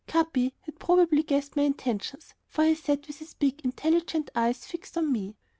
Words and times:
Capi 0.07 0.55
had 0.61 0.79
probably 0.79 1.21
guessed 1.21 1.55
my 1.55 1.61
intentions, 1.61 2.33
for 2.47 2.63
he 2.65 2.73
sat 2.73 3.05
with 3.05 3.19
his 3.19 3.35
big, 3.35 3.63
intelligent 3.63 4.31
eyes 4.33 4.65
fixed 4.65 4.97
on 4.97 5.11
me. 5.11 5.35